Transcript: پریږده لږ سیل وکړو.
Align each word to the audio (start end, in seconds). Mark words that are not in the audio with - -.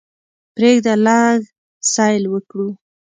پریږده 0.55 0.93
لږ 1.05 1.39
سیل 1.93 2.23
وکړو. 2.29 2.67